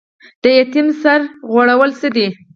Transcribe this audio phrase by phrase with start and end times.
[0.41, 1.19] د یتیم سر
[1.51, 2.27] غوړول څه دي؟